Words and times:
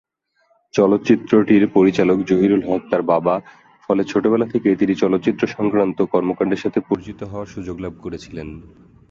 চলচ্চিত্রটির 0.73 1.63
পরিচালক 1.67 2.17
জহিরুল 2.23 2.63
হক 2.69 2.81
তারা 2.91 3.05
বাবা, 3.05 3.35
ফলে 3.85 4.03
ছোটবেলা 4.03 4.45
থেকেই 4.45 4.75
তিনি 4.75 4.93
চলচ্চিত্র 4.95 5.43
সংক্রান্ত 5.47 5.97
কর্মকান্ডের 6.05 6.63
সাথে 6.63 6.79
পরিচিত 6.89 7.19
হওয়ার 7.23 7.47
সুযোগ 7.47 7.75
লাভ 7.79 7.93
করেছিলেন। 8.01 8.47